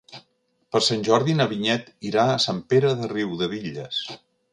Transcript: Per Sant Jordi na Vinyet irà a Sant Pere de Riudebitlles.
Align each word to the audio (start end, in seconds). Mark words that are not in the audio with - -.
Per 0.75 0.79
Sant 0.85 1.03
Jordi 1.07 1.35
na 1.41 1.45
Vinyet 1.51 1.91
irà 2.11 2.25
a 2.31 2.39
Sant 2.47 2.61
Pere 2.73 2.91
de 3.03 3.11
Riudebitlles. 3.13 4.01